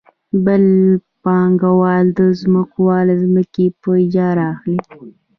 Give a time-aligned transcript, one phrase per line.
[0.45, 0.63] بل
[1.23, 4.79] پانګوال د ځمکوال ځمکې په اجاره اخلي